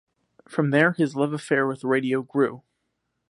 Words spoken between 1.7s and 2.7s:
radio grew.